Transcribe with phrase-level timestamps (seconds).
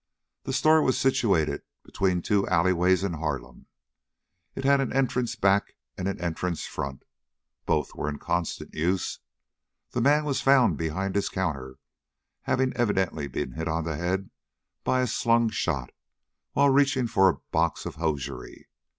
[0.45, 3.67] The store was situated between two alley ways in Harlem.
[4.55, 7.03] It had an entrance back and an entrance front.
[7.67, 9.19] Both were in constant use.
[9.91, 11.75] The man was found behind his counter,
[12.49, 14.31] having evidently been hit on the head
[14.83, 15.91] by a slung shot
[16.53, 18.69] while reaching for a box of hosiery.